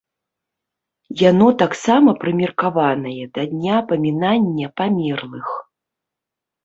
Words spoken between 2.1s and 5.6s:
прымеркаванае да дня памінання памерлых.